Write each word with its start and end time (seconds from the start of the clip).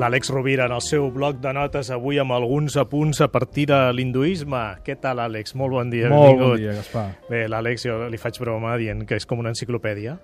L'Àlex 0.00 0.30
Rovira 0.32 0.64
en 0.64 0.72
el 0.72 0.80
seu 0.80 1.10
bloc 1.12 1.42
de 1.44 1.50
notes 1.52 1.90
avui 1.92 2.16
amb 2.22 2.32
alguns 2.32 2.78
apunts 2.80 3.18
a 3.20 3.26
partir 3.28 3.66
de 3.68 3.76
l'hinduisme. 3.92 4.60
Què 4.86 4.94
tal, 4.96 5.18
Àlex? 5.20 5.52
Molt 5.60 5.74
bon 5.76 5.90
dia. 5.92 6.08
Molt 6.08 6.22
benvingut. 6.24 6.54
bon 6.54 6.62
dia, 6.62 6.72
Gaspar. 6.78 7.02
Bé, 7.28 7.40
l'Àlex 7.52 7.84
jo 7.84 7.96
li 8.08 8.20
faig 8.20 8.38
broma 8.40 8.78
dient 8.80 9.02
que 9.04 9.18
és 9.20 9.26
com 9.28 9.42
una 9.42 9.50
enciclopèdia, 9.52 10.14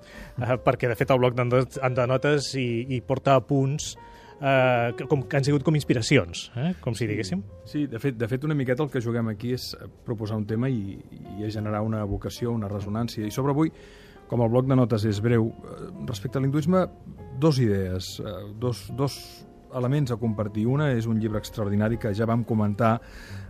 eh, 0.40 0.56
perquè 0.64 0.88
de 0.88 0.96
fet 0.96 1.12
el 1.12 1.20
bloc 1.20 1.36
de 1.36 2.06
notes, 2.08 2.48
hi, 2.56 2.86
hi 2.88 3.00
porta 3.04 3.34
apunts 3.36 3.90
eh, 4.40 4.94
com, 5.10 5.26
que 5.28 5.36
han 5.36 5.44
sigut 5.44 5.66
com 5.66 5.76
inspiracions, 5.76 6.46
eh? 6.56 6.70
com 6.80 6.96
si 6.96 7.08
diguéssim. 7.10 7.42
Sí, 7.68 7.84
de 7.90 8.00
fet, 8.00 8.16
de 8.16 8.28
fet 8.32 8.46
una 8.48 8.56
miqueta 8.56 8.86
el 8.86 8.88
que 8.88 9.02
juguem 9.04 9.28
aquí 9.34 9.52
és 9.58 9.74
proposar 10.06 10.38
un 10.40 10.46
tema 10.48 10.70
i, 10.72 10.96
i 11.36 11.50
generar 11.52 11.82
una 11.84 12.00
vocació, 12.08 12.54
una 12.56 12.70
resonància. 12.72 13.26
I 13.26 13.34
sobre 13.34 13.52
avui, 13.52 13.74
com 14.30 14.40
el 14.40 14.48
bloc 14.56 14.72
de 14.72 14.80
notes 14.80 15.04
és 15.04 15.20
breu, 15.20 15.50
eh, 15.52 15.90
respecte 16.08 16.40
a 16.40 16.46
l'hinduisme, 16.46 16.86
dos 17.44 17.60
idees, 17.60 18.14
eh, 18.24 18.38
dos, 18.56 18.86
dos 18.96 19.20
elements 19.74 20.12
a 20.12 20.16
compartir. 20.20 20.66
Una 20.70 20.90
és 20.94 21.06
un 21.06 21.20
llibre 21.20 21.40
extraordinari 21.42 21.98
que 21.98 22.14
ja 22.14 22.26
vam 22.28 22.44
comentar 22.44 22.96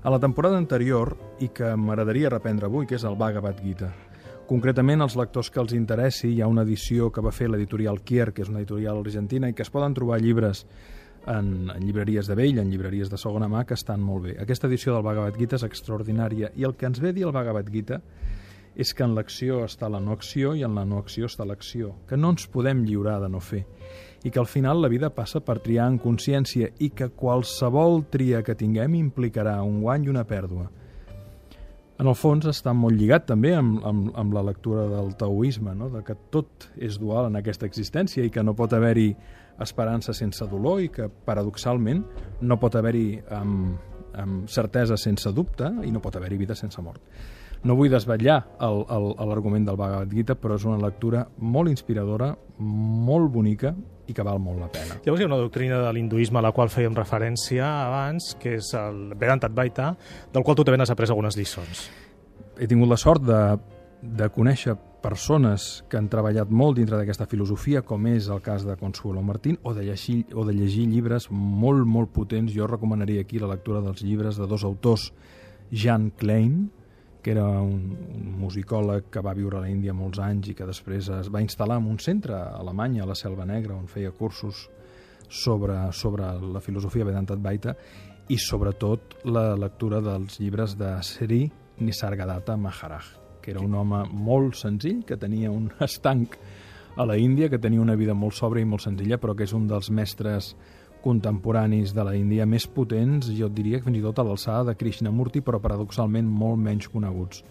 a 0.03 0.11
la 0.11 0.21
temporada 0.23 0.59
anterior 0.59 1.17
i 1.41 1.49
que 1.49 1.75
m'agradaria 1.77 2.33
reprendre 2.33 2.67
avui, 2.67 2.87
que 2.87 2.97
és 2.97 3.05
el 3.05 3.17
Bhagavad 3.17 3.61
Gita. 3.63 3.93
Concretament, 4.47 5.03
als 5.03 5.17
lectors 5.19 5.51
que 5.51 5.59
els 5.59 5.75
interessi, 5.75 6.31
hi 6.31 6.43
ha 6.43 6.47
una 6.47 6.63
edició 6.63 7.11
que 7.11 7.25
va 7.25 7.35
fer 7.35 7.49
l'editorial 7.51 7.99
Kier, 8.07 8.31
que 8.33 8.45
és 8.45 8.53
una 8.53 8.61
editorial 8.63 9.03
argentina, 9.03 9.51
i 9.51 9.57
que 9.59 9.67
es 9.67 9.73
poden 9.75 9.95
trobar 9.95 10.21
llibres 10.23 10.65
en, 11.27 11.71
en 11.75 11.83
llibreries 11.83 12.31
de 12.31 12.37
vell, 12.39 12.61
en 12.63 12.71
llibreries 12.71 13.11
de 13.11 13.19
segona 13.19 13.49
mà, 13.51 13.65
que 13.67 13.75
estan 13.75 14.01
molt 14.01 14.29
bé. 14.29 14.37
Aquesta 14.39 14.71
edició 14.71 14.95
del 14.95 15.03
Bhagavad 15.03 15.35
Gita 15.41 15.59
és 15.59 15.67
extraordinària, 15.67 16.53
i 16.55 16.67
el 16.69 16.77
que 16.79 16.87
ens 16.87 17.03
ve 17.03 17.11
a 17.11 17.17
dir 17.17 17.27
el 17.27 17.35
Bhagavad 17.35 17.73
Gita 17.75 18.01
és 18.77 18.93
que 18.93 19.03
en 19.03 19.15
l'acció 19.17 19.63
està 19.65 19.89
la 19.91 20.03
no 20.05 20.13
acció 20.13 20.53
i 20.55 20.63
en 20.63 20.77
la 20.77 20.85
no 20.85 21.01
acció 21.01 21.27
està 21.27 21.47
l'acció, 21.49 21.95
que 22.07 22.19
no 22.21 22.35
ens 22.37 22.47
podem 22.53 22.85
lliurar 22.87 23.19
de 23.25 23.33
no 23.33 23.41
fer 23.41 23.65
i 24.27 24.31
que 24.31 24.41
al 24.43 24.49
final 24.51 24.81
la 24.83 24.91
vida 24.91 25.13
passa 25.15 25.39
per 25.39 25.61
triar 25.63 25.87
en 25.87 26.01
consciència 26.03 26.73
i 26.83 26.89
que 26.91 27.13
qualsevol 27.15 28.01
tria 28.11 28.41
que 28.43 28.57
tinguem 28.59 28.97
implicarà 28.99 29.61
un 29.63 29.79
guany 29.85 30.09
i 30.09 30.11
una 30.11 30.25
pèrdua. 30.27 30.67
En 31.97 32.11
el 32.11 32.17
fons 32.19 32.45
està 32.51 32.75
molt 32.75 32.99
lligat 32.99 33.29
també 33.31 33.55
amb, 33.55 33.79
amb, 33.87 34.11
amb 34.19 34.35
la 34.35 34.43
lectura 34.49 34.89
del 34.91 35.15
taoisme, 35.17 35.77
no? 35.79 35.89
de 35.95 36.03
que 36.05 36.17
tot 36.35 36.67
és 36.75 36.99
dual 36.99 37.31
en 37.31 37.39
aquesta 37.39 37.71
existència 37.71 38.27
i 38.27 38.33
que 38.35 38.43
no 38.43 38.57
pot 38.59 38.75
haver-hi 38.75 39.13
esperança 39.63 40.13
sense 40.13 40.45
dolor 40.51 40.83
i 40.83 40.91
que, 40.93 41.07
paradoxalment, 41.09 42.03
no 42.43 42.59
pot 42.61 42.77
haver-hi 42.77 43.07
amb, 43.39 43.79
amb 44.19 44.51
certesa 44.51 44.99
sense 45.01 45.31
dubte 45.33 45.71
i 45.87 45.95
no 45.95 46.03
pot 46.03 46.19
haver-hi 46.19 46.43
vida 46.43 46.59
sense 46.59 46.83
mort. 46.83 47.01
No 47.65 47.77
vull 47.79 47.91
desvetllar 47.91 48.39
l'argument 48.61 49.67
del 49.67 49.79
Bhagavad 49.79 50.13
Gita, 50.13 50.37
però 50.39 50.59
és 50.59 50.65
una 50.69 50.79
lectura 50.83 51.25
molt 51.39 51.73
inspiradora, 51.73 52.35
molt 52.59 53.31
bonica 53.33 53.75
i 54.07 54.15
que 54.15 54.25
val 54.27 54.39
molt 54.43 54.61
la 54.63 54.69
pena. 54.73 54.99
Llavors 55.05 55.21
hi 55.21 55.27
ha 55.27 55.31
una 55.31 55.41
doctrina 55.41 55.81
de 55.83 55.93
l'hinduisme 55.95 56.39
a 56.39 56.45
la 56.47 56.53
qual 56.55 56.71
fèiem 56.71 56.95
referència 56.95 57.67
abans, 57.87 58.35
que 58.41 58.57
és 58.61 58.73
el 58.79 59.15
Vedanta 59.19 59.51
Advaita, 59.51 59.95
del 60.33 60.45
qual 60.47 60.59
tu 60.59 60.67
també 60.67 60.79
n'has 60.79 60.93
après 60.95 61.11
algunes 61.11 61.39
lliçons. 61.39 61.89
He 62.61 62.69
tingut 62.71 62.89
la 62.89 63.01
sort 63.01 63.25
de, 63.27 63.41
de 64.03 64.29
conèixer 64.33 64.77
persones 65.07 65.85
que 65.91 65.99
han 65.99 66.09
treballat 66.11 66.51
molt 66.51 66.79
dintre 66.81 66.99
d'aquesta 66.99 67.29
filosofia, 67.31 67.83
com 67.87 68.07
és 68.11 68.31
el 68.33 68.41
cas 68.43 68.65
de 68.67 68.75
Consuelo 68.81 69.23
Martín, 69.23 69.59
o 69.63 69.75
de, 69.75 69.85
llegir, 69.87 70.25
o 70.35 70.47
de 70.47 70.55
llegir 70.57 70.87
llibres 70.91 71.29
molt, 71.31 71.85
molt 71.87 72.11
potents. 72.15 72.55
Jo 72.55 72.67
recomanaria 72.71 73.23
aquí 73.23 73.39
la 73.43 73.51
lectura 73.53 73.83
dels 73.85 74.03
llibres 74.03 74.41
de 74.41 74.49
dos 74.51 74.65
autors, 74.67 75.13
Jan 75.71 76.11
Klein, 76.19 76.71
que 77.27 77.33
era 77.33 77.59
un, 77.59 77.81
un 78.15 78.35
musicòleg 78.39 79.09
que 79.11 79.19
va 79.19 79.33
viure 79.35 79.57
a 79.59 79.65
la 79.65 79.67
Índia 79.67 79.91
molts 79.91 80.21
anys 80.23 80.53
i 80.53 80.53
que 80.55 80.69
després 80.69 81.09
es 81.11 81.27
va 81.35 81.41
instal·lar 81.43 81.81
en 81.81 81.89
un 81.91 81.97
centre 81.99 82.37
a 82.39 82.53
Alemanya, 82.61 83.01
a 83.03 83.09
la 83.11 83.17
Selva 83.19 83.43
Negra, 83.43 83.75
on 83.75 83.89
feia 83.91 84.13
cursos 84.15 84.61
sobre, 85.27 85.75
sobre 85.91 86.29
la 86.55 86.63
filosofia 86.63 87.09
Vedanta 87.09 87.35
Advaita 87.35 87.75
i 88.31 88.39
sobretot 88.39 89.17
la 89.27 89.57
lectura 89.59 89.99
dels 90.07 90.39
llibres 90.39 90.77
de 90.79 90.93
Sri 91.03 91.41
Nisargadatta 91.83 92.55
Maharaj, 92.55 93.11
que 93.43 93.51
era 93.57 93.67
un 93.67 93.75
home 93.75 94.05
molt 94.07 94.55
senzill, 94.63 95.03
que 95.03 95.19
tenia 95.19 95.51
un 95.51 95.67
estanc 95.83 96.39
a 96.95 97.11
la 97.11 97.19
Índia, 97.19 97.51
que 97.51 97.59
tenia 97.59 97.83
una 97.83 97.99
vida 97.99 98.15
molt 98.15 98.39
sobra 98.39 98.63
i 98.63 98.71
molt 98.71 98.87
senzilla, 98.87 99.19
però 99.19 99.35
que 99.35 99.51
és 99.51 99.57
un 99.59 99.67
dels 99.67 99.91
mestres 99.91 100.55
contemporanis 101.05 101.95
de 101.95 102.05
la 102.05 102.15
Índia 102.17 102.47
més 102.47 102.67
potents, 102.67 103.31
jo 103.35 103.49
et 103.51 103.55
diria 103.57 103.81
que 103.81 103.89
fins 103.89 104.01
i 104.01 104.05
tot 104.05 104.19
a 104.21 104.27
l'alçada 104.27 104.71
de 104.71 104.77
Krishnamurti, 104.79 105.43
però 105.45 105.61
paradoxalment 105.63 106.27
molt 106.27 106.61
menys 106.63 106.89
coneguts. 106.93 107.43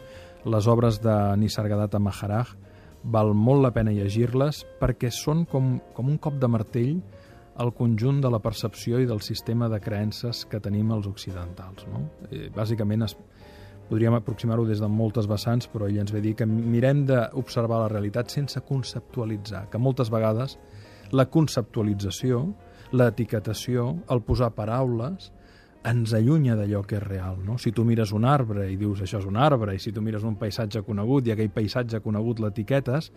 Les 0.46 0.68
obres 0.70 1.00
de 1.02 1.16
Nisargadatta 1.42 2.00
Maharaj 2.00 2.56
val 3.06 3.34
molt 3.38 3.64
la 3.64 3.72
pena 3.74 3.94
llegir-les 3.94 4.64
perquè 4.82 5.12
són 5.14 5.46
com, 5.50 5.76
com 5.94 6.10
un 6.10 6.18
cop 6.22 6.40
de 6.42 6.50
martell 6.50 7.00
al 7.62 7.72
conjunt 7.74 8.20
de 8.22 8.30
la 8.30 8.42
percepció 8.44 9.00
i 9.00 9.08
del 9.08 9.22
sistema 9.24 9.70
de 9.72 9.80
creences 9.80 10.44
que 10.50 10.60
tenim 10.60 10.92
els 10.92 11.08
occidentals. 11.08 11.86
No? 11.88 12.04
Eh, 12.30 12.50
bàsicament 12.54 13.06
es, 13.06 13.16
podríem 13.90 14.18
aproximar-ho 14.18 14.66
des 14.68 14.82
de 14.82 14.90
moltes 14.92 15.30
vessants, 15.30 15.70
però 15.72 15.88
ell 15.88 16.02
ens 16.02 16.14
ve 16.14 16.22
dir 16.24 16.36
que 16.36 16.48
mirem 16.50 17.06
d'observar 17.08 17.84
la 17.84 17.92
realitat 17.94 18.34
sense 18.34 18.62
conceptualitzar, 18.68 19.68
que 19.72 19.82
moltes 19.82 20.12
vegades 20.12 20.58
la 21.16 21.28
conceptualització 21.30 22.48
l'etiquetació, 22.96 23.90
el 24.12 24.24
posar 24.26 24.54
paraules, 24.56 25.32
ens 25.86 26.16
allunya 26.18 26.56
d'allò 26.58 26.82
que 26.88 26.98
és 26.98 27.04
real. 27.04 27.38
No? 27.46 27.60
Si 27.62 27.72
tu 27.72 27.86
mires 27.86 28.12
un 28.16 28.26
arbre 28.26 28.66
i 28.72 28.78
dius 28.80 29.04
això 29.06 29.22
és 29.22 29.28
un 29.30 29.38
arbre, 29.38 29.76
i 29.76 29.82
si 29.82 29.94
tu 29.94 30.02
mires 30.02 30.26
un 30.26 30.38
paisatge 30.40 30.82
conegut 30.88 31.28
i 31.28 31.36
aquell 31.36 31.54
paisatge 31.54 32.02
conegut 32.02 32.42
l'etiquetes, 32.42 33.12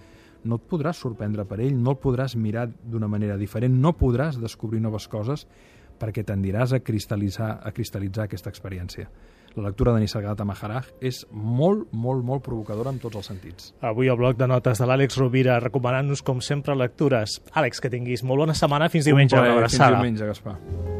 no 0.44 0.58
et 0.60 0.68
podràs 0.70 1.00
sorprendre 1.00 1.46
per 1.48 1.60
ell, 1.64 1.74
no 1.74 1.96
el 1.96 2.00
podràs 2.02 2.36
mirar 2.36 2.68
d'una 2.68 3.08
manera 3.08 3.38
diferent, 3.40 3.74
no 3.80 3.96
podràs 3.96 4.38
descobrir 4.38 4.82
noves 4.84 5.08
coses 5.08 5.46
perquè 5.98 6.22
tendiràs 6.22 6.76
a 6.76 6.82
cristal·litzar, 6.84 7.56
a 7.64 7.72
cristal·litzar 7.74 8.28
aquesta 8.28 8.52
experiència. 8.52 9.08
La 9.58 9.72
lectura 9.72 9.90
de 9.90 9.98
Nisargadatta 10.04 10.44
Maharaj 10.46 10.92
és 11.02 11.24
molt, 11.32 11.88
molt, 11.90 12.22
molt 12.22 12.44
provocadora 12.46 12.92
en 12.94 13.00
tots 13.02 13.18
els 13.18 13.26
sentits. 13.32 13.72
Avui 13.82 14.06
el 14.06 14.18
bloc 14.20 14.38
de 14.38 14.46
notes 14.46 14.78
de 14.78 14.86
l'Àlex 14.86 15.18
Rovira 15.18 15.58
recomanant-nos, 15.64 16.22
com 16.22 16.38
sempre, 16.44 16.78
lectures. 16.78 17.40
Àlex, 17.58 17.82
que 17.82 17.90
tinguis 17.90 18.22
molt 18.22 18.46
bona 18.46 18.54
setmana. 18.54 18.86
Fins 18.92 19.10
diumenge. 19.10 19.34
Un 19.34 19.42
plaer, 19.42 19.56
una 19.56 19.64
abraçada. 19.64 19.98
Fins 19.98 20.22
diumenge, 20.22 20.30
Gaspar. 20.30 20.97